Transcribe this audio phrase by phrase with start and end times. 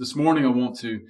[0.00, 1.00] This morning, I want to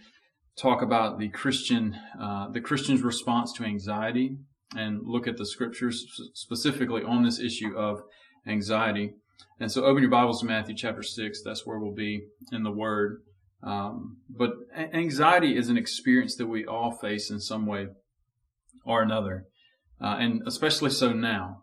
[0.59, 4.37] talk about the Christian, uh, the Christian's response to anxiety,
[4.75, 8.01] and look at the scriptures specifically on this issue of
[8.49, 9.13] anxiety.
[9.61, 11.41] And so, open your Bibles to Matthew chapter six.
[11.45, 13.23] That's where we'll be in the Word.
[13.63, 17.87] Um, but anxiety is an experience that we all face in some way
[18.85, 19.45] or another,
[20.03, 21.63] uh, and especially so now.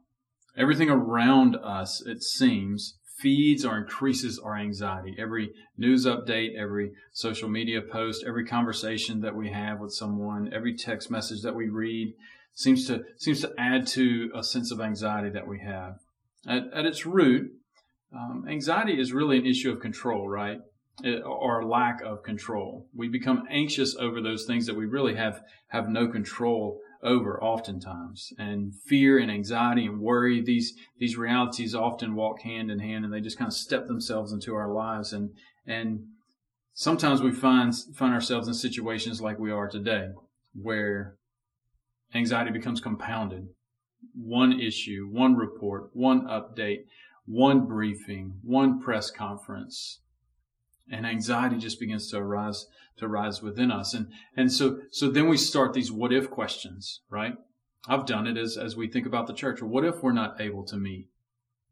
[0.56, 5.16] Everything around us, it seems, feeds or increases our anxiety.
[5.18, 10.76] Every news update, every social media post, every conversation that we have with someone, every
[10.76, 12.14] text message that we read
[12.54, 16.00] seems to seems to add to a sense of anxiety that we have.
[16.48, 17.52] At, at its root,
[18.14, 20.60] um, anxiety is really an issue of control, right?
[21.04, 22.88] It, or lack of control.
[22.96, 28.34] We become anxious over those things that we really have have no control over oftentimes.
[28.38, 33.14] And fear and anxiety and worry, these, these realities often walk hand in hand and
[33.14, 35.14] they just kind of step themselves into our lives.
[35.14, 35.32] And,
[35.66, 36.06] and
[36.74, 40.10] sometimes we find, find ourselves in situations like we are today
[40.54, 41.16] where
[42.14, 43.48] anxiety becomes compounded.
[44.14, 46.82] One issue, one report, one update,
[47.26, 50.02] one briefing, one press conference,
[50.92, 52.66] and anxiety just begins to arise
[52.98, 53.94] to rise within us.
[53.94, 57.36] And and so so then we start these what if questions right?
[57.88, 59.62] I've done it as as we think about the church.
[59.62, 61.08] What if we're not able to meet?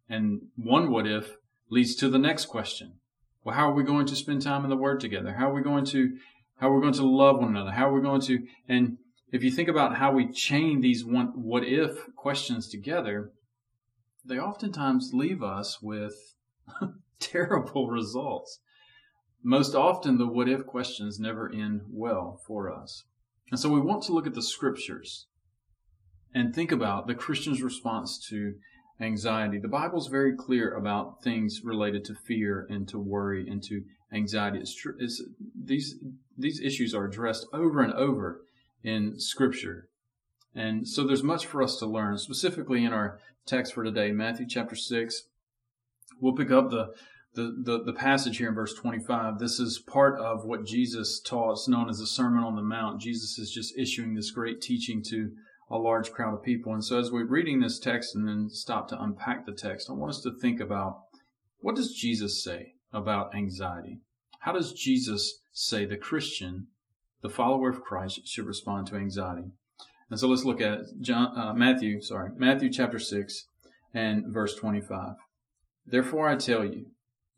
[0.10, 1.38] And one what if
[1.70, 3.00] leads to the next question.
[3.44, 5.34] Well how are we going to spend time in the word together?
[5.34, 6.18] How are we going to
[6.60, 7.72] how are we going to love one another?
[7.72, 8.98] How are we going to and
[9.32, 13.32] if you think about how we chain these one what if questions together
[14.24, 16.36] they oftentimes leave us with
[17.20, 18.60] terrible results
[19.48, 23.04] most often, the what if questions never end well for us.
[23.52, 25.28] And so we want to look at the scriptures
[26.34, 28.56] and think about the Christian's response to
[29.00, 29.60] anxiety.
[29.60, 33.84] The Bible is very clear about things related to fear and to worry and to
[34.12, 34.58] anxiety.
[34.58, 34.96] It's true.
[34.98, 35.24] It's,
[35.56, 35.94] these,
[36.36, 38.42] these issues are addressed over and over
[38.84, 39.90] in Scripture.
[40.56, 44.48] And so there's much for us to learn, specifically in our text for today, Matthew
[44.50, 45.22] chapter 6.
[46.20, 46.96] We'll pick up the
[47.36, 51.54] the, the, the passage here in verse 25, this is part of what Jesus taught.
[51.54, 53.02] It's known as the Sermon on the Mount.
[53.02, 55.32] Jesus is just issuing this great teaching to
[55.70, 56.74] a large crowd of people.
[56.74, 59.94] And so as we're reading this text and then stop to unpack the text, I
[59.94, 61.02] want us to think about
[61.60, 64.00] what does Jesus say about anxiety?
[64.40, 66.68] How does Jesus say the Christian,
[67.22, 69.52] the follower of Christ, should respond to anxiety?
[70.10, 73.48] And so let's look at John, uh, Matthew, sorry, Matthew chapter 6
[73.94, 75.16] and verse 25.
[75.88, 76.86] Therefore I tell you,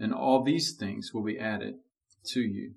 [0.00, 1.74] and all these things will be added
[2.24, 2.72] to you.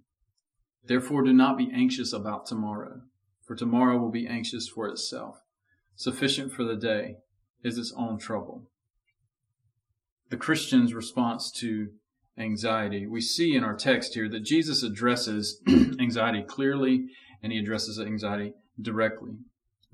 [0.86, 3.02] Therefore, do not be anxious about tomorrow,
[3.46, 5.40] for tomorrow will be anxious for itself.
[5.96, 7.16] Sufficient for the day
[7.64, 8.70] is its own trouble.
[10.30, 11.90] The Christian's response to
[12.38, 13.06] anxiety.
[13.08, 17.06] We see in our text here that Jesus addresses anxiety clearly
[17.42, 19.34] and he addresses anxiety directly.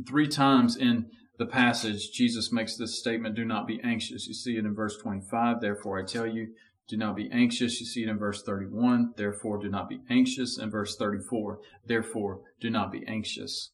[0.08, 1.08] Three times in
[1.38, 4.28] the passage, Jesus makes this statement, do not be anxious.
[4.28, 5.60] You see it in verse 25.
[5.60, 6.50] Therefore, I tell you,
[6.90, 7.80] do not be anxious.
[7.80, 9.14] You see it in verse 31.
[9.16, 10.58] Therefore, do not be anxious.
[10.58, 11.60] In verse 34.
[11.86, 13.72] Therefore, do not be anxious.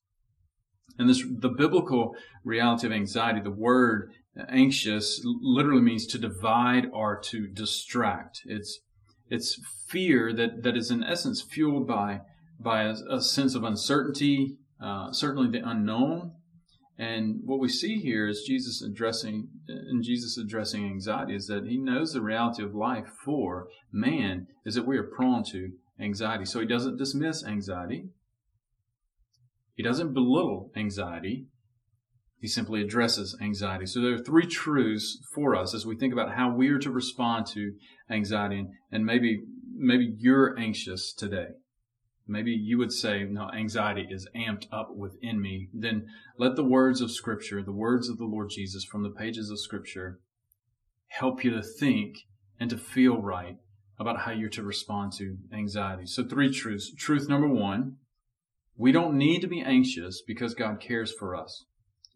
[0.99, 4.11] And this, the biblical reality of anxiety, the word
[4.49, 8.41] anxious literally means to divide or to distract.
[8.45, 8.79] It's,
[9.29, 12.21] it's fear that, that is in essence fueled by,
[12.59, 16.33] by a, a sense of uncertainty, uh, certainly the unknown,
[16.97, 21.77] and what we see here is Jesus addressing, and Jesus addressing anxiety is that he
[21.77, 26.45] knows the reality of life for man is that we are prone to anxiety.
[26.45, 28.05] So he doesn't dismiss anxiety.
[29.75, 31.47] He doesn't belittle anxiety.
[32.39, 33.87] He simply addresses anxiety.
[33.87, 36.91] So there are three truths for us as we think about how we are to
[36.91, 37.73] respond to
[38.09, 38.67] anxiety.
[38.89, 39.41] And maybe,
[39.73, 41.47] maybe you're anxious today.
[42.27, 46.07] Maybe you would say, no, anxiety is amped up within me, then
[46.37, 49.59] let the words of Scripture, the words of the Lord Jesus from the pages of
[49.59, 50.19] Scripture,
[51.07, 52.17] help you to think
[52.59, 53.57] and to feel right
[53.99, 56.05] about how you're to respond to anxiety.
[56.05, 56.91] So, three truths.
[56.97, 57.97] Truth number one
[58.77, 61.63] we don't need to be anxious because God cares for us.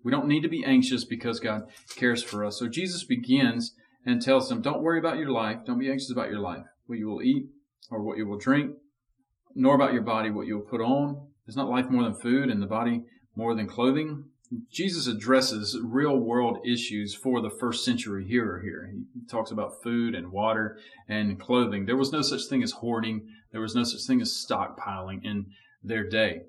[0.04, 1.64] We don't need to be anxious because God
[1.96, 2.60] cares for us.
[2.60, 3.74] So, Jesus begins
[4.06, 5.60] and tells them, Don't worry about your life.
[5.66, 7.46] Don't be anxious about your life, what you will eat
[7.90, 8.76] or what you will drink,
[9.56, 11.28] nor about your body, what you will put on.
[11.48, 13.04] Is not life more than food and the body
[13.36, 14.26] more than clothing?
[14.72, 18.92] Jesus addresses real world issues for the first century hearer here.
[18.92, 21.86] He talks about food and water and clothing.
[21.86, 23.28] There was no such thing as hoarding.
[23.52, 25.48] There was no such thing as stockpiling in
[25.84, 26.42] their day.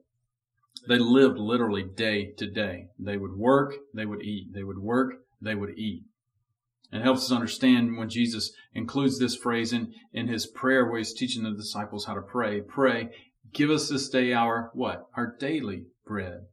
[0.89, 2.87] They lived literally day to day.
[2.99, 4.55] They would work, they would eat.
[4.55, 6.05] They would work, they would eat.
[6.93, 11.15] It helps us understand when Jesus includes this phrase in, in his prayer where he's
[11.15, 12.61] teaching the disciples how to pray.
[12.61, 13.11] Pray,
[13.53, 15.07] give us this day our what?
[15.17, 16.47] Our daily bread.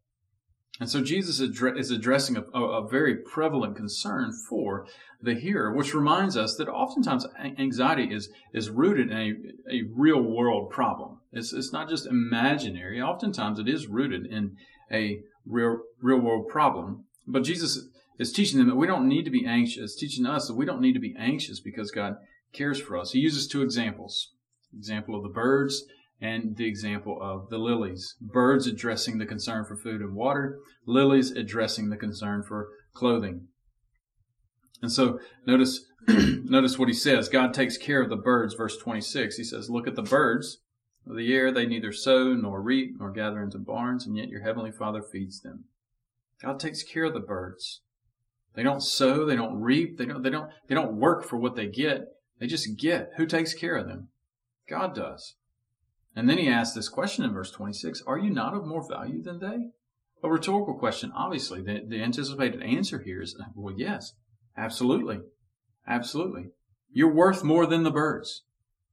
[0.80, 4.86] And so Jesus is addressing a, a, very prevalent concern for
[5.20, 7.26] the hearer, which reminds us that oftentimes
[7.58, 11.22] anxiety is, is rooted in a, a real world problem.
[11.32, 13.02] It's, it's not just imaginary.
[13.02, 14.56] Oftentimes it is rooted in
[14.92, 17.06] a real, real world problem.
[17.26, 17.88] But Jesus
[18.20, 20.82] is teaching them that we don't need to be anxious, teaching us that we don't
[20.82, 22.16] need to be anxious because God
[22.54, 23.12] cares for us.
[23.12, 24.34] He uses two examples.
[24.76, 25.84] Example of the birds
[26.20, 28.16] and the example of the lilies.
[28.20, 33.48] Birds addressing the concern for food and water, lilies addressing the concern for clothing.
[34.82, 37.30] And so notice, notice what he says.
[37.30, 39.38] God takes care of the birds, verse 26.
[39.38, 40.60] He says, look at the birds
[41.08, 41.52] of the air.
[41.52, 45.42] They neither sow nor reap nor gather into barns, and yet your heavenly father feeds
[45.42, 45.66] them.
[46.42, 47.82] God takes care of the birds.
[48.58, 51.56] They don't sow, they don't reap, they don't, they don't, they don't work for what
[51.56, 52.08] they get.
[52.40, 53.12] They just get.
[53.16, 54.08] Who takes care of them?
[54.68, 55.36] God does.
[56.16, 59.22] And then he asks this question in verse 26 Are you not of more value
[59.22, 59.70] than they?
[60.24, 61.62] A rhetorical question, obviously.
[61.62, 64.14] The, the anticipated answer here is well, yes,
[64.58, 65.20] absolutely.
[65.88, 66.48] Absolutely.
[66.92, 68.42] You're worth more than the birds.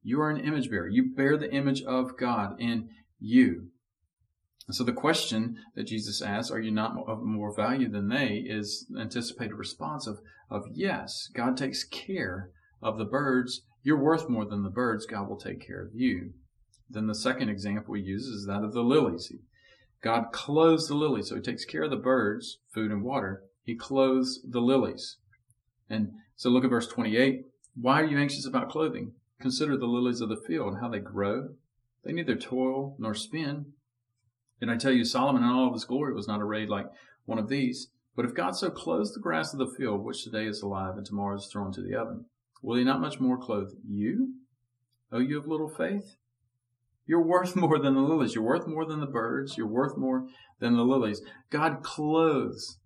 [0.03, 0.89] You are an image bearer.
[0.89, 3.69] You bear the image of God in you.
[4.71, 8.87] So the question that Jesus asks, are you not of more value than they, is
[8.99, 10.21] anticipated response of,
[10.51, 12.51] of yes, God takes care
[12.83, 13.63] of the birds.
[13.83, 15.05] You're worth more than the birds.
[15.05, 16.33] God will take care of you.
[16.89, 19.31] Then the second example he uses is that of the lilies.
[20.03, 21.29] God clothes the lilies.
[21.29, 23.43] So he takes care of the birds, food and water.
[23.65, 25.17] He clothes the lilies.
[25.91, 27.47] And so look at verse 28.
[27.75, 29.13] Why are you anxious about clothing?
[29.41, 31.51] Consider the lilies of the field how they grow.
[32.05, 33.73] They neither toil nor spin.
[34.61, 36.87] And I tell you, Solomon in all of his glory was not arrayed like
[37.27, 37.89] one of these.
[38.17, 41.05] But if God so clothes the grass of the field, which today is alive and
[41.05, 42.27] tomorrow is thrown to the oven,
[42.63, 44.35] will he not much more clothe you,
[45.13, 46.17] O you of little faith?
[47.07, 48.35] You're worth more than the lilies.
[48.35, 49.57] You're worth more than the birds.
[49.57, 50.29] You're worth more
[50.61, 51.21] than the lilies.
[51.51, 52.79] God clothes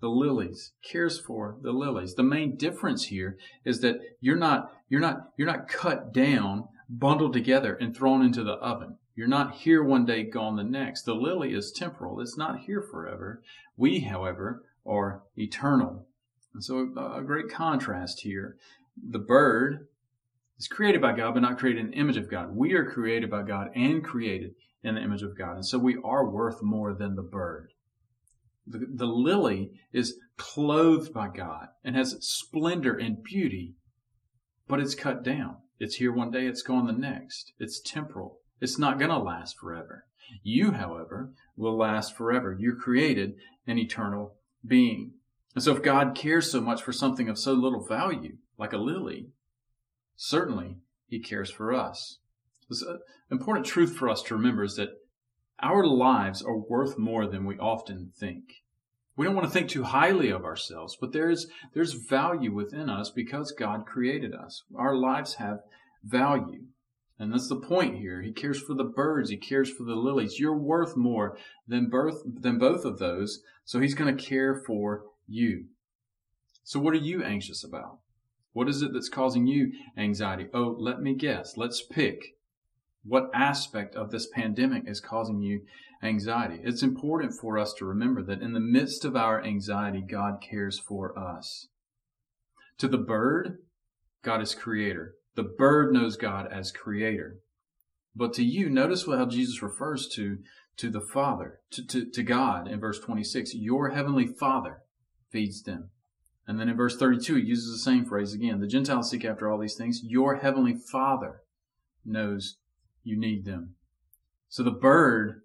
[0.00, 2.14] the lilies, cares for the lilies.
[2.14, 7.32] The main difference here is that you're not, you're not, you're not cut down, bundled
[7.32, 8.98] together, and thrown into the oven.
[9.16, 11.02] You're not here one day, gone the next.
[11.02, 12.20] The lily is temporal.
[12.20, 13.42] It's not here forever.
[13.76, 16.06] We, however, are eternal.
[16.52, 18.56] And so a great contrast here.
[18.96, 19.88] The bird
[20.58, 22.56] is created by God, but not created in the image of God.
[22.56, 25.56] We are created by God and created in the image of God.
[25.56, 27.72] And so we are worth more than the bird.
[28.66, 33.74] The, the lily is clothed by God and has splendor and beauty,
[34.66, 35.56] but it's cut down.
[35.78, 37.52] It's here one day, it's gone the next.
[37.58, 38.38] It's temporal.
[38.60, 40.06] It's not going to last forever.
[40.42, 42.56] You, however, will last forever.
[42.58, 43.34] You're created
[43.66, 44.34] an eternal
[44.66, 45.12] being.
[45.54, 48.78] And so if God cares so much for something of so little value, like a
[48.78, 49.28] lily,
[50.16, 52.18] certainly he cares for us.
[52.70, 52.96] an uh,
[53.30, 55.00] important truth for us to remember is that
[55.60, 58.64] our lives are worth more than we often think.
[59.16, 63.10] We don't want to think too highly of ourselves, but there's, there's value within us
[63.10, 64.64] because God created us.
[64.74, 65.60] Our lives have
[66.02, 66.64] value.
[67.18, 68.22] And that's the point here.
[68.22, 69.30] He cares for the birds.
[69.30, 70.40] He cares for the lilies.
[70.40, 73.40] You're worth more than both, than both of those.
[73.64, 75.66] So he's going to care for you.
[76.64, 77.98] So what are you anxious about?
[78.52, 80.46] What is it that's causing you anxiety?
[80.52, 81.56] Oh, let me guess.
[81.56, 82.36] Let's pick.
[83.04, 85.62] What aspect of this pandemic is causing you
[86.02, 86.60] anxiety?
[86.64, 90.78] It's important for us to remember that in the midst of our anxiety, God cares
[90.78, 91.68] for us.
[92.78, 93.58] To the bird,
[94.22, 95.14] God is creator.
[95.34, 97.38] The bird knows God as creator.
[98.14, 100.38] But to you, notice how Jesus refers to,
[100.76, 103.54] to the Father, to, to, to God in verse 26.
[103.54, 104.82] Your heavenly Father
[105.30, 105.90] feeds them.
[106.46, 108.60] And then in verse 32, he uses the same phrase again.
[108.60, 110.02] The Gentiles seek after all these things.
[110.04, 111.40] Your heavenly Father
[112.04, 112.56] knows
[113.02, 113.74] you need them.
[114.48, 115.42] So the bird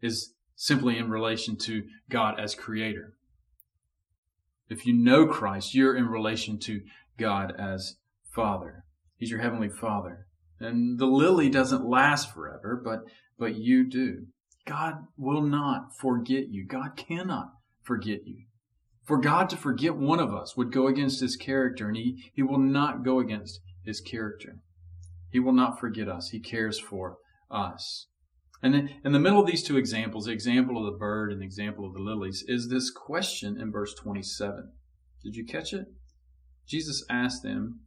[0.00, 3.14] is simply in relation to God as creator.
[4.68, 6.82] If you know Christ, you're in relation to
[7.18, 7.96] God as
[8.30, 8.84] Father.
[9.22, 10.26] He's your heavenly Father.
[10.58, 13.02] And the lily doesn't last forever, but,
[13.38, 14.26] but you do.
[14.66, 16.66] God will not forget you.
[16.66, 17.50] God cannot
[17.84, 18.46] forget you.
[19.04, 22.42] For God to forget one of us would go against his character, and he, he
[22.42, 24.56] will not go against his character.
[25.30, 26.30] He will not forget us.
[26.30, 28.08] He cares for us.
[28.60, 31.40] And then in the middle of these two examples, the example of the bird and
[31.40, 34.72] the example of the lilies, is this question in verse 27.
[35.22, 35.86] Did you catch it?
[36.66, 37.82] Jesus asked them,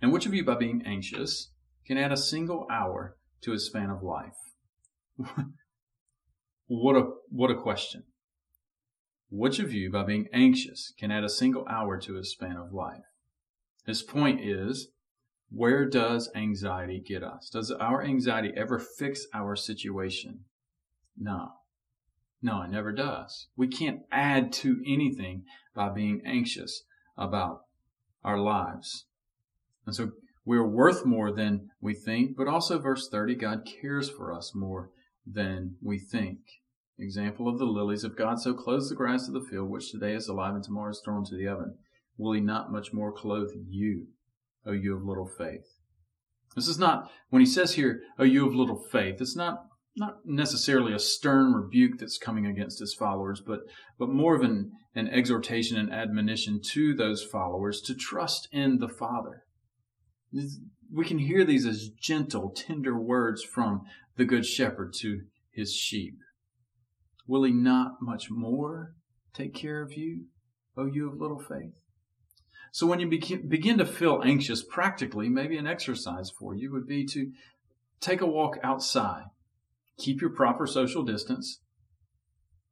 [0.00, 1.50] And which of you, by being anxious,
[1.86, 4.36] can add a single hour to his span of life?
[6.66, 8.04] what a what a question.
[9.30, 12.72] Which of you, by being anxious, can add a single hour to his span of
[12.72, 13.02] life?
[13.84, 14.88] His point is
[15.50, 17.48] where does anxiety get us?
[17.50, 20.44] Does our anxiety ever fix our situation?
[21.16, 21.52] No.
[22.42, 23.48] No, it never does.
[23.56, 26.84] We can't add to anything by being anxious
[27.16, 27.62] about
[28.22, 29.06] our lives.
[29.86, 30.10] And so
[30.44, 34.90] we're worth more than we think, but also verse 30, God cares for us more
[35.26, 36.38] than we think.
[36.98, 40.14] Example of the lilies of God so clothes the grass of the field, which today
[40.14, 41.76] is alive and tomorrow is thrown to the oven.
[42.16, 44.06] Will he not much more clothe you,
[44.66, 45.66] O you of little faith.
[46.54, 50.18] This is not, when he says here, O you of little faith, it's not, not
[50.24, 53.60] necessarily a stern rebuke that's coming against his followers, but,
[53.98, 58.88] but more of an, an exhortation and admonition to those followers to trust in the
[58.88, 59.42] Father.
[60.32, 63.82] We can hear these as gentle, tender words from
[64.16, 66.18] the Good Shepherd to his sheep.
[67.26, 68.94] Will he not much more
[69.34, 70.26] take care of you,
[70.76, 71.74] O you of little faith?
[72.72, 77.06] So when you begin to feel anxious, practically, maybe an exercise for you would be
[77.06, 77.32] to
[78.00, 79.24] take a walk outside,
[79.98, 81.60] keep your proper social distance,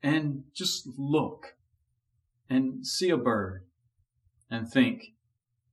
[0.02, 1.54] and just look
[2.50, 3.64] and see a bird
[4.50, 5.14] and think,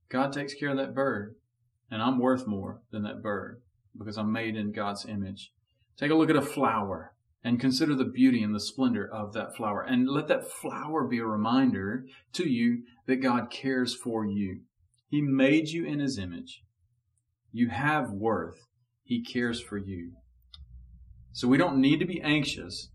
[0.08, 1.34] God takes care of that bird,
[1.92, 3.60] and I'm worth more than that bird
[3.96, 5.52] because I'm made in God's image.
[5.98, 7.12] Take a look at a flower
[7.44, 9.82] and consider the beauty and the splendor of that flower.
[9.82, 14.62] And let that flower be a reminder to you that God cares for you.
[15.10, 16.62] He made you in His image.
[17.52, 18.68] You have worth.
[19.04, 20.12] He cares for you.
[21.32, 22.88] So we don't need to be anxious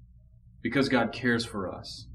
[0.63, 2.07] because God cares for us.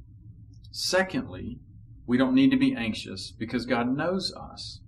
[0.73, 1.61] Secondly,
[2.09, 4.82] we don't need to be anxious because God knows us.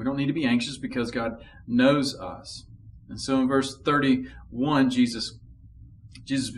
[0.00, 2.64] We don't need to be anxious because God knows us.
[3.10, 5.38] And so in verse 31, Jesus
[6.24, 6.56] Jesus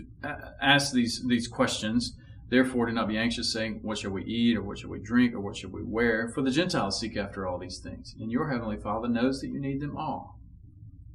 [0.61, 2.17] asked these, these questions.
[2.51, 5.35] Therefore, do not be anxious, saying, What shall we eat, or what shall we drink,
[5.35, 6.31] or what shall we wear?
[6.33, 9.59] For the Gentiles seek after all these things, and your heavenly Father knows that you
[9.59, 10.39] need them all.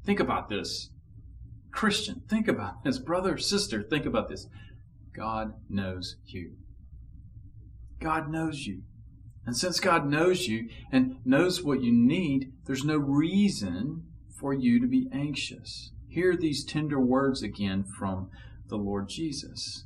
[0.03, 0.89] Think about this.
[1.71, 2.99] Christian, think about this.
[2.99, 4.47] Brother, sister, think about this.
[5.15, 6.55] God knows you.
[8.01, 8.81] God knows you.
[9.47, 14.03] And since God knows you and knows what you need, there's no reason
[14.37, 15.91] for you to be anxious.
[16.09, 18.29] Hear these tender words again from
[18.67, 19.85] the Lord Jesus.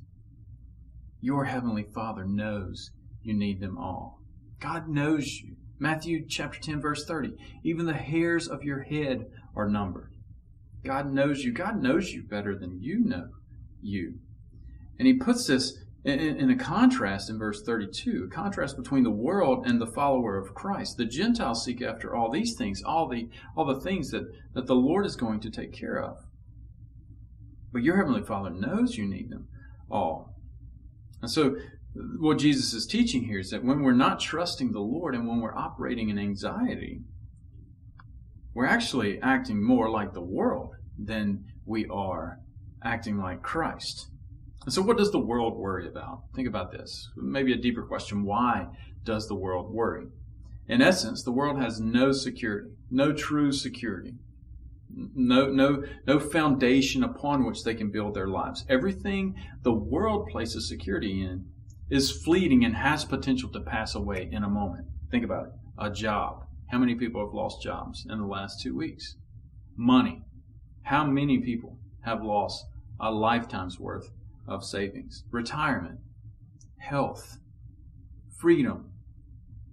[1.22, 2.90] Your heavenly Father knows
[3.22, 4.20] you need them all.
[4.60, 5.56] God knows you.
[5.78, 7.34] Matthew chapter 10 verse 30.
[7.64, 10.12] Even the hairs of your head are numbered.
[10.84, 11.54] God knows you.
[11.54, 13.30] God knows you better than you know
[13.80, 14.16] you.
[14.98, 19.66] And he puts this in, a contrast in verse 32, a contrast between the world
[19.68, 20.98] and the follower of Christ.
[20.98, 24.76] The Gentiles seek after all these things, all the all the things that, that the
[24.76, 26.26] Lord is going to take care of.
[27.72, 29.48] But your Heavenly Father knows you need them
[29.90, 30.34] all.
[31.22, 31.56] And so
[31.94, 35.40] what Jesus is teaching here is that when we're not trusting the Lord and when
[35.40, 37.02] we're operating in anxiety,
[38.54, 42.40] we're actually acting more like the world than we are
[42.84, 44.08] acting like Christ.
[44.64, 46.24] And so, what does the world worry about?
[46.36, 47.10] Think about this.
[47.16, 48.68] Maybe a deeper question why
[49.04, 50.08] does the world worry?
[50.68, 54.14] In essence, the world has no security, no true security,
[54.94, 58.64] no, no, no foundation upon which they can build their lives.
[58.70, 61.46] Everything the world places security in
[61.90, 64.86] is fleeting and has potential to pass away in a moment.
[65.10, 65.54] Think about it.
[65.78, 66.46] A job.
[66.68, 69.18] How many people have lost jobs in the last two weeks?
[69.76, 70.22] Money.
[70.84, 72.66] How many people have lost
[73.00, 74.10] a lifetime's worth
[74.52, 76.00] of savings, retirement,
[76.78, 77.38] health,
[78.38, 78.92] freedom,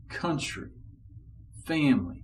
[0.08, 0.70] country,
[1.66, 2.22] family,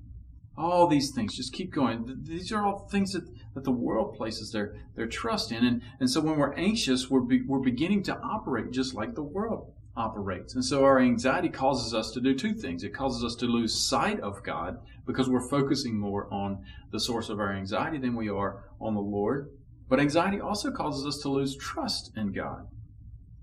[0.57, 1.37] all these things.
[1.37, 2.21] Just keep going.
[2.23, 5.65] These are all things that, that the world places their, their trust in.
[5.65, 9.23] And, and so when we're anxious, we're, be, we're beginning to operate just like the
[9.23, 10.55] world operates.
[10.55, 12.85] And so our anxiety causes us to do two things.
[12.85, 17.29] It causes us to lose sight of God because we're focusing more on the source
[17.29, 19.51] of our anxiety than we are on the Lord.
[19.89, 22.67] But anxiety also causes us to lose trust in God.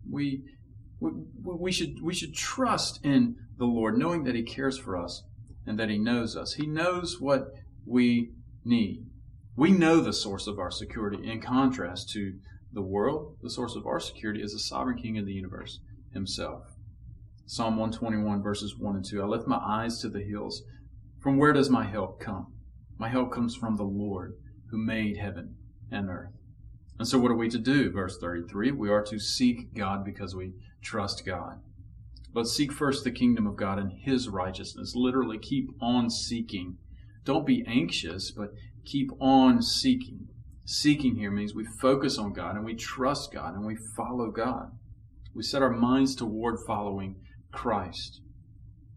[0.10, 0.44] We,
[1.00, 1.12] we,
[1.44, 5.24] we, should, we should trust in the Lord, knowing that He cares for us
[5.66, 6.54] and that He knows us.
[6.54, 7.48] He knows what
[7.86, 8.32] we
[8.66, 9.06] need.
[9.56, 12.34] We know the source of our security in contrast to
[12.74, 13.38] the world.
[13.42, 15.80] The source of our security is the sovereign King of the universe
[16.14, 16.64] Himself.
[17.46, 19.22] Psalm 121, verses 1 and 2.
[19.22, 20.64] I lift my eyes to the hills.
[21.20, 22.54] From where does my help come?
[22.98, 24.34] My help comes from the Lord
[24.72, 25.56] who made heaven
[25.92, 26.32] and earth.
[26.98, 27.92] And so, what are we to do?
[27.92, 31.60] Verse 33 we are to seek God because we trust God.
[32.34, 34.94] But seek first the kingdom of God and his righteousness.
[34.96, 36.78] Literally, keep on seeking.
[37.26, 38.52] Don't be anxious, but
[38.86, 40.28] keep on seeking.
[40.66, 44.72] Seeking here means we focus on God and we trust God and we follow God.
[45.34, 47.16] We set our minds toward following
[47.52, 48.22] Christ.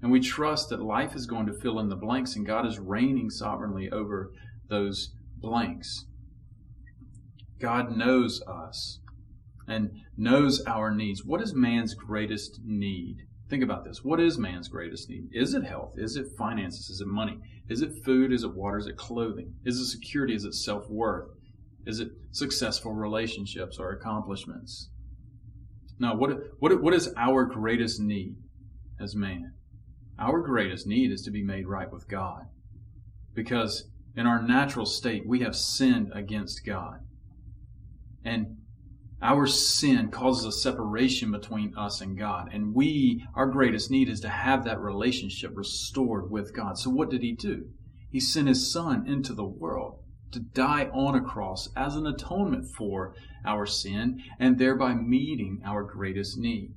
[0.01, 2.79] And we trust that life is going to fill in the blanks and God is
[2.79, 4.31] reigning sovereignly over
[4.69, 6.05] those blanks.
[7.61, 9.01] God knows us
[9.67, 11.25] and knows our needs.
[11.25, 13.27] What is man's greatest need?
[13.49, 14.03] Think about this.
[14.03, 15.29] What is man's greatest need?
[15.33, 15.95] Is it health?
[15.97, 16.91] Is it finances?
[16.91, 17.39] Is it money?
[17.69, 18.33] Is it food?
[18.33, 18.79] Is it water?
[18.79, 19.55] Is it clothing?
[19.65, 20.35] Is it security?
[20.35, 21.29] Is it self worth?
[21.87, 24.91] Is it successful relationships or accomplishments?
[25.99, 28.37] No, what, what, what is our greatest need
[29.01, 29.53] as man?
[30.19, 32.47] Our greatest need is to be made right with God.
[33.35, 37.01] Because in our natural state, we have sinned against God.
[38.25, 38.59] And
[39.23, 42.51] our sin causes a separation between us and God.
[42.53, 46.79] And we, our greatest need is to have that relationship restored with God.
[46.79, 47.67] So what did he do?
[48.11, 50.01] He sent his son into the world
[50.33, 53.15] to die on a cross as an atonement for
[53.47, 56.75] our sin and thereby meeting our greatest need.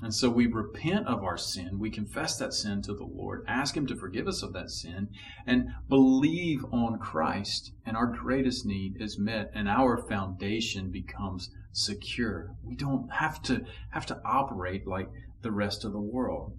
[0.00, 1.78] And so we repent of our sin.
[1.78, 5.08] We confess that sin to the Lord, ask Him to forgive us of that sin,
[5.44, 7.72] and believe on Christ.
[7.84, 12.54] And our greatest need is met, and our foundation becomes secure.
[12.62, 15.08] We don't have to have to operate like
[15.42, 16.56] the rest of the world.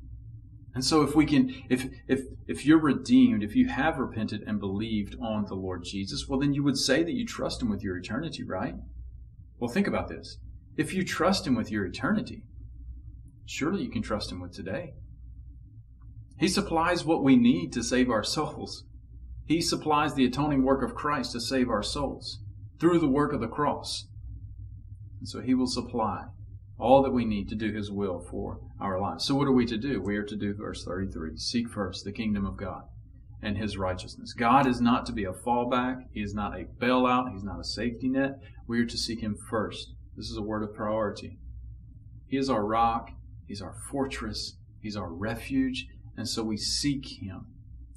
[0.75, 4.59] And so if we can if if if you're redeemed, if you have repented and
[4.59, 7.83] believed on the Lord Jesus, well then you would say that you trust him with
[7.83, 8.75] your eternity, right?
[9.57, 10.37] Well, think about this.
[10.77, 12.43] If you trust him with your eternity,
[13.49, 14.93] surely you can trust him with today.
[16.37, 18.85] He supplies what we need to save our souls.
[19.45, 22.39] He supplies the atoning work of Christ to save our souls
[22.79, 24.07] through the work of the cross.
[25.19, 26.25] And so he will supply
[26.77, 29.25] all that we need to do his will for our lives.
[29.25, 29.99] So what are we to do?
[30.01, 31.37] We are to do verse 33.
[31.37, 32.83] Seek first the kingdom of God
[33.41, 34.33] and his righteousness.
[34.33, 36.03] God is not to be a fallback.
[36.13, 37.33] He is not a bailout.
[37.33, 38.39] He's not a safety net.
[38.67, 39.93] We are to seek him first.
[40.15, 41.37] This is a word of priority.
[42.27, 43.09] He is our rock.
[43.49, 44.57] He's our fortress.
[44.79, 45.87] He's our refuge.
[46.15, 47.47] And so we seek him.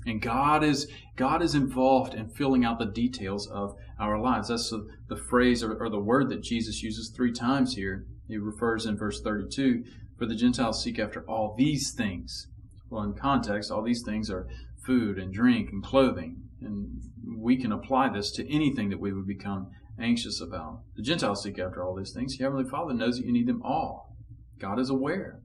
[0.07, 4.49] And God is God is involved in filling out the details of our lives.
[4.49, 8.07] That's the, the phrase or, or the word that Jesus uses three times here.
[8.27, 9.85] He refers in verse 32
[10.19, 12.49] For the Gentiles seek after all these things.
[12.89, 14.49] Well, in context, all these things are
[14.85, 16.43] food and drink and clothing.
[16.63, 17.03] And
[17.37, 20.81] we can apply this to anything that we would become anxious about.
[20.97, 22.39] The Gentiles seek after all these things.
[22.39, 24.17] Your Heavenly Father knows that you need them all.
[24.59, 25.42] God is aware.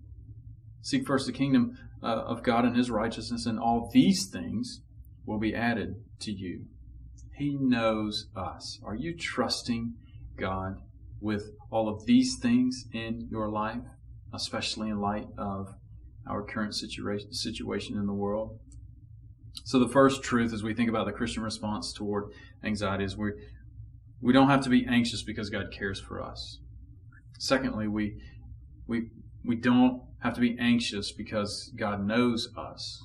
[0.82, 4.82] Seek first the kingdom uh, of God and His righteousness, and all these things
[5.26, 6.66] will be added to you.
[7.36, 8.80] He knows us.
[8.84, 9.94] Are you trusting
[10.38, 10.78] God
[11.20, 13.84] with all of these things in your life,
[14.34, 15.76] especially in light of
[16.30, 18.60] our current situation, situation in the world?
[19.66, 22.32] So the first truth as we think about the Christian response toward
[22.64, 23.32] anxiety is we
[24.22, 26.60] we don't have to be anxious because God cares for us.
[27.40, 28.22] Secondly, we
[28.88, 29.10] we
[29.46, 33.02] we don't have to be anxious because God knows us.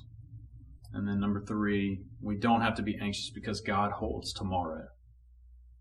[0.93, 4.87] And then number three, we don't have to be anxious because God holds tomorrow.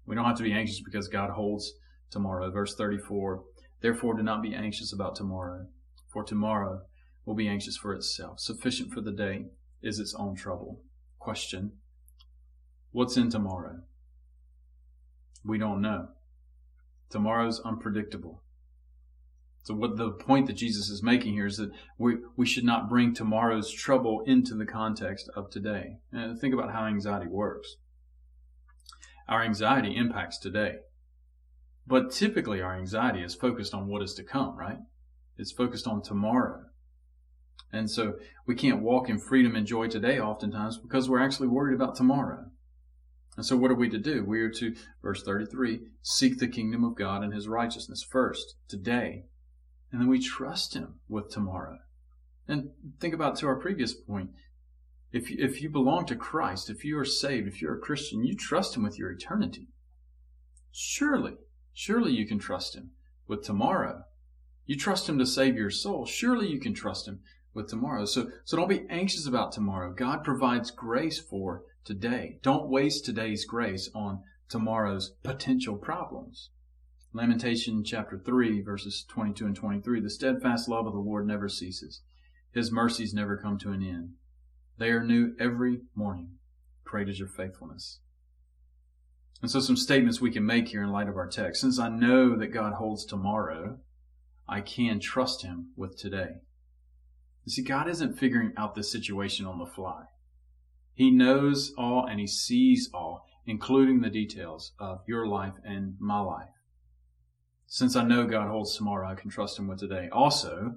[0.07, 1.73] We don't have to be anxious because God holds
[2.11, 2.51] tomorrow.
[2.51, 3.43] Verse 34
[3.81, 5.67] Therefore, do not be anxious about tomorrow,
[6.13, 6.83] for tomorrow
[7.25, 8.39] will be anxious for itself.
[8.39, 9.47] Sufficient for the day
[9.83, 10.81] is its own trouble.
[11.19, 11.73] Question
[12.93, 13.81] What's in tomorrow?
[15.45, 16.09] We don't know.
[17.11, 18.43] Tomorrow's unpredictable.
[19.65, 22.89] So what the point that Jesus is making here is that we, we should not
[22.89, 25.99] bring tomorrow's trouble into the context of today.
[26.13, 27.77] And think about how anxiety works.
[29.29, 30.79] Our anxiety impacts today.
[31.87, 34.79] But typically our anxiety is focused on what is to come, right?
[35.39, 36.65] It's focused on tomorrow.
[37.73, 38.15] And so
[38.47, 42.47] we can't walk in freedom and joy today oftentimes because we're actually worried about tomorrow.
[43.37, 44.25] And so what are we to do?
[44.25, 49.25] We are to, verse 33, seek the kingdom of God and his righteousness first, today,
[49.93, 51.79] and then we trust Him with tomorrow.
[52.49, 54.31] And think about to our previous point.
[55.13, 58.35] If, if you belong to Christ, if you are saved, if you're a Christian, you
[58.35, 59.69] trust Him with your eternity.
[60.75, 61.37] Surely,
[61.75, 62.93] surely you can trust him
[63.29, 64.05] with tomorrow.
[64.65, 66.07] You trust him to save your soul.
[66.07, 67.21] Surely you can trust him
[67.53, 68.07] with tomorrow.
[68.07, 69.93] So, so don't be anxious about tomorrow.
[69.93, 72.39] God provides grace for today.
[72.43, 76.49] Don't waste today's grace on tomorrow's potential problems.
[77.15, 80.01] Lamentation chapter 3 verses 22 and 23.
[80.01, 82.01] The steadfast love of the Lord never ceases.
[82.53, 84.15] His mercies never come to an end.
[84.79, 86.39] They are new every morning.
[86.85, 88.01] Great is your faithfulness.
[89.43, 91.61] And so some statements we can make here in light of our text.
[91.61, 93.79] Since I know that God holds tomorrow,
[94.49, 96.41] I can trust him with today.
[97.45, 100.05] You see, God isn't figuring out this situation on the fly.
[100.95, 106.21] He knows all and he sees all, including the details of your life and my
[106.21, 106.49] life.
[107.75, 110.11] Since I know God holds tomorrow, I can trust him with today.
[110.13, 110.75] Also,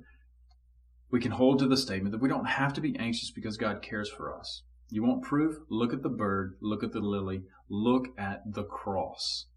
[1.12, 3.82] we can hold to the statement that we don't have to be anxious because God
[3.82, 4.64] cares for us.
[4.90, 5.58] You want proof?
[5.70, 9.48] Look at the bird, look at the lily, look at the cross.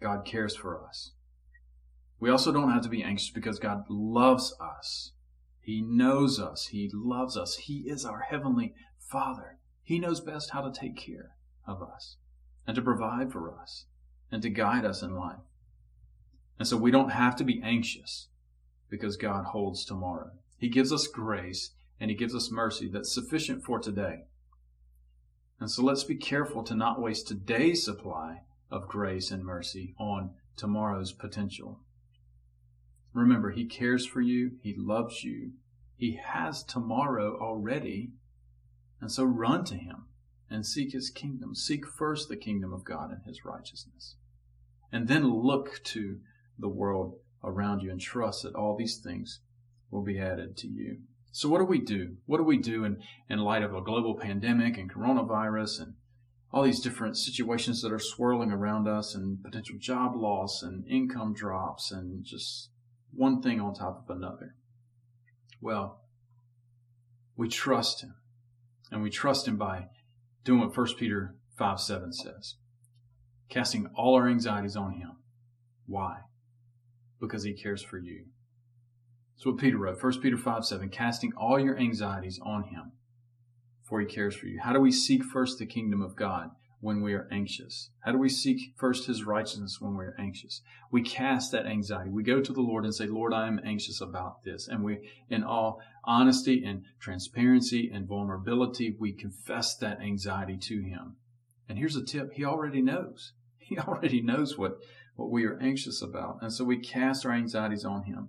[0.00, 1.10] God cares for us.
[2.20, 5.10] We also don't have to be anxious because God loves us.
[5.60, 6.68] He knows us.
[6.70, 7.56] He loves us.
[7.56, 9.58] He is our heavenly Father.
[9.82, 11.30] He knows best how to take care
[11.66, 12.18] of us
[12.68, 13.86] and to provide for us
[14.30, 15.40] and to guide us in life.
[16.62, 18.28] And so we don't have to be anxious
[18.88, 20.30] because God holds tomorrow.
[20.56, 24.26] He gives us grace and He gives us mercy that's sufficient for today.
[25.58, 30.34] And so let's be careful to not waste today's supply of grace and mercy on
[30.56, 31.80] tomorrow's potential.
[33.12, 34.52] Remember, He cares for you.
[34.62, 35.54] He loves you.
[35.96, 38.12] He has tomorrow already.
[39.00, 40.04] And so run to Him
[40.48, 41.56] and seek His kingdom.
[41.56, 44.14] Seek first the kingdom of God and His righteousness.
[44.92, 46.20] And then look to
[46.58, 49.40] the world around you and trust that all these things
[49.90, 50.98] will be added to you.
[51.32, 52.16] So what do we do?
[52.26, 55.94] What do we do in, in light of a global pandemic and coronavirus and
[56.52, 61.32] all these different situations that are swirling around us and potential job loss and income
[61.32, 62.68] drops and just
[63.14, 64.54] one thing on top of another.
[65.60, 66.02] Well,
[67.36, 68.14] we trust him.
[68.90, 69.86] And we trust him by
[70.44, 72.56] doing what 1 Peter 5 7 says
[73.48, 75.12] casting all our anxieties on him.
[75.86, 76.20] Why?
[77.22, 78.26] Because he cares for you.
[79.34, 80.02] That's what Peter wrote.
[80.02, 82.92] 1 Peter 5 7, casting all your anxieties on him,
[83.82, 84.60] for he cares for you.
[84.60, 86.50] How do we seek first the kingdom of God?
[86.82, 87.90] when we are anxious?
[88.00, 90.62] How do we seek first His righteousness when we are anxious?
[90.90, 92.10] We cast that anxiety.
[92.10, 94.66] We go to the Lord and say, Lord, I am anxious about this.
[94.66, 94.98] And we,
[95.30, 101.16] in all honesty and transparency and vulnerability, we confess that anxiety to Him.
[101.68, 102.32] And here's a tip.
[102.34, 103.32] He already knows.
[103.64, 104.78] He already knows what,
[105.16, 106.38] what we are anxious about.
[106.40, 108.28] And so we cast our anxieties on Him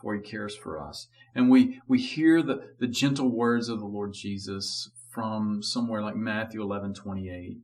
[0.00, 1.08] for He cares for us.
[1.34, 6.16] And we, we hear the, the gentle words of the Lord Jesus from somewhere like
[6.16, 7.58] Matthew 11, 28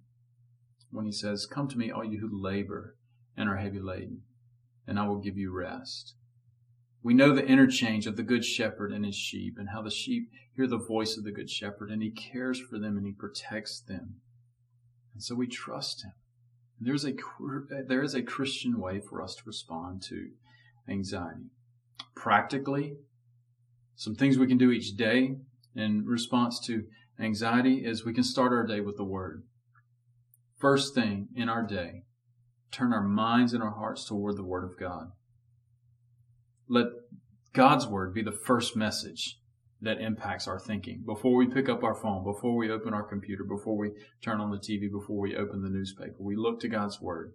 [0.90, 2.96] when he says, Come to me, all you who labor
[3.36, 4.22] and are heavy laden,
[4.86, 6.14] and I will give you rest.
[7.02, 10.30] We know the interchange of the good shepherd and his sheep, and how the sheep
[10.56, 13.80] hear the voice of the good shepherd, and he cares for them and he protects
[13.80, 14.16] them.
[15.14, 16.12] And so we trust him.
[16.80, 17.14] There's a,
[17.86, 20.30] there is a Christian way for us to respond to
[20.88, 21.50] anxiety.
[22.14, 22.94] Practically,
[23.96, 25.36] some things we can do each day
[25.74, 26.84] in response to
[27.20, 29.42] anxiety is we can start our day with the Word
[30.58, 32.02] first thing in our day,
[32.70, 35.12] turn our minds and our hearts toward the Word of God.
[36.68, 36.86] Let
[37.52, 39.38] God's Word be the first message
[39.80, 41.02] that impacts our thinking.
[41.06, 44.50] Before we pick up our phone, before we open our computer, before we turn on
[44.50, 47.34] the TV, before we open the newspaper, we look to God's Word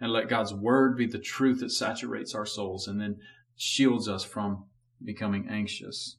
[0.00, 3.18] and let God's Word be the truth that saturates our souls and then
[3.56, 4.64] shields us from
[5.04, 6.16] becoming anxious.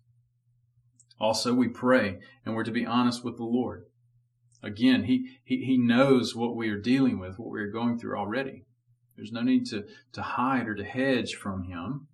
[1.20, 3.86] Also, we pray and we're to be honest with the Lord.
[4.62, 8.18] Again, he, he, he knows what we are dealing with, what we are going through
[8.18, 8.66] already.
[9.16, 12.08] There's no need to, to hide or to hedge from him.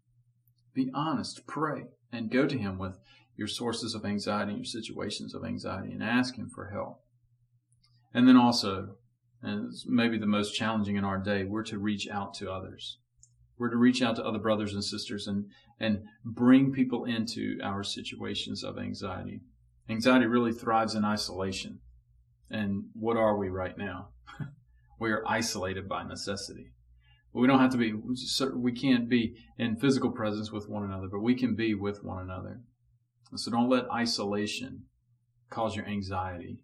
[0.73, 2.97] Be honest, pray, and go to him with
[3.39, 7.01] your sources of anxiety, your situations of anxiety, and ask him for help.
[8.13, 8.97] And then also,
[9.41, 12.97] and it's maybe the most challenging in our day, we're to reach out to others.
[13.57, 15.45] We're to reach out to other brothers and sisters and,
[15.79, 19.39] and bring people into our situations of anxiety.
[19.87, 21.79] Anxiety really thrives in isolation.
[22.51, 24.09] And what are we right now?
[24.99, 26.73] we are isolated by necessity.
[27.31, 27.93] we don't have to be,
[28.53, 32.21] we can't be in physical presence with one another, but we can be with one
[32.21, 32.59] another.
[33.35, 34.83] So don't let isolation
[35.49, 36.63] cause your anxiety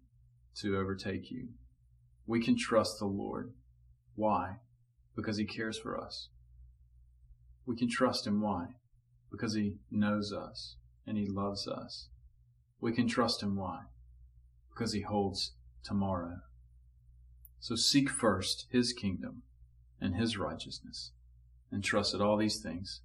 [0.56, 1.48] to overtake you.
[2.26, 3.52] We can trust the Lord.
[4.14, 4.56] Why?
[5.14, 6.28] Because He cares for us.
[7.66, 8.40] We can trust Him.
[8.40, 8.66] Why?
[9.30, 10.76] Because He knows us
[11.06, 12.08] and He loves us.
[12.80, 13.56] We can trust Him.
[13.56, 13.82] Why?
[14.70, 15.52] Because He holds
[15.86, 16.40] tomorrow.
[17.60, 19.42] So seek first his kingdom
[20.00, 21.12] and his righteousness,
[21.72, 23.00] and trust that all these things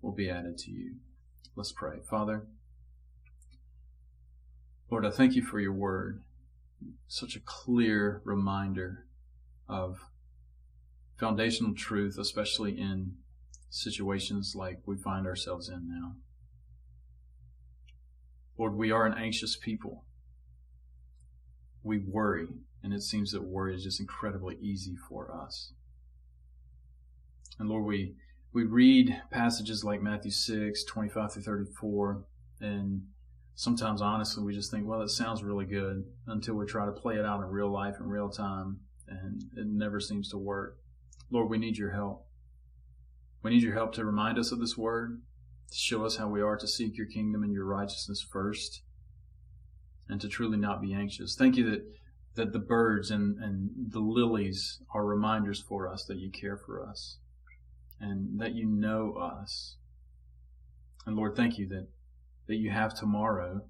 [0.00, 0.96] will be added to you.
[1.56, 1.98] Let's pray.
[2.08, 2.46] Father,
[4.90, 6.22] Lord, I thank you for your word.
[7.08, 9.04] Such a clear reminder
[9.68, 9.98] of
[11.18, 13.16] foundational truth, especially in
[13.68, 16.14] situations like we find ourselves in now.
[18.56, 20.04] Lord, we are an anxious people.
[21.82, 22.48] We worry,
[22.82, 25.72] and it seems that worry is just incredibly easy for us.
[27.58, 28.14] And Lord, we,
[28.52, 32.24] we read passages like Matthew 6, 25 through 34,
[32.60, 33.02] and
[33.58, 37.16] sometimes honestly we just think, well, it sounds really good until we try to play
[37.16, 40.78] it out in real life in real time, and it never seems to work.
[41.28, 42.24] Lord, we need your help.
[43.42, 45.22] We need your help to remind us of this word,
[45.72, 48.82] to show us how we are to seek your kingdom and your righteousness first,
[50.08, 51.34] and to truly not be anxious.
[51.34, 51.84] Thank you that,
[52.36, 56.80] that the birds and, and the lilies are reminders for us that you care for
[56.80, 57.18] us
[58.00, 59.78] and that you know us.
[61.06, 61.88] And Lord, thank you that,
[62.48, 63.62] that you have tomorrow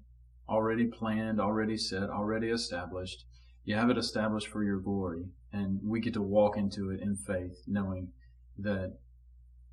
[0.47, 3.25] already planned, already set, already established.
[3.65, 7.15] You have it established for your glory, and we get to walk into it in
[7.15, 8.09] faith, knowing
[8.57, 8.97] that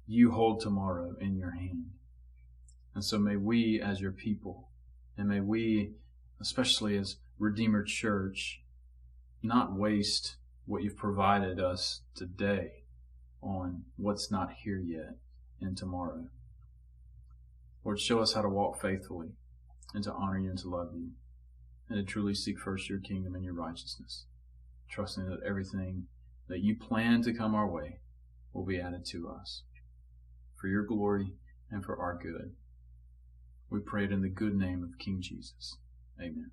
[0.07, 1.87] you hold tomorrow in your hand.
[2.95, 4.69] And so may we, as your people,
[5.16, 5.92] and may we,
[6.40, 8.62] especially as Redeemer Church,
[9.42, 12.85] not waste what you've provided us today
[13.40, 15.16] on what's not here yet
[15.61, 16.27] and tomorrow.
[17.87, 19.29] Lord, show us how to walk faithfully
[19.94, 21.11] and to honor you and to love you
[21.88, 24.25] and to truly seek first your kingdom and your righteousness,
[24.90, 26.09] trusting that everything
[26.49, 28.01] that you plan to come our way
[28.53, 29.62] will be added to us
[30.61, 31.35] for your glory
[31.70, 32.57] and for our good.
[33.70, 35.77] We pray it in the good name of King Jesus.
[36.20, 36.51] Amen.